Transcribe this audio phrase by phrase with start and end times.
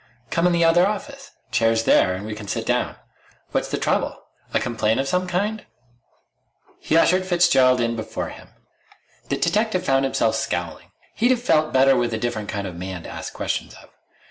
[0.31, 1.29] "Come in the other office.
[1.51, 2.95] Chairs there, and we can sit down.
[3.51, 4.23] What's the trouble?
[4.51, 5.63] A complaint of some kind?"
[6.79, 8.47] He ushered Fitzgerald in before him.
[9.29, 10.89] The detective found himself scowling.
[11.13, 13.91] He'd have felt better with a different kind of man to ask questions of.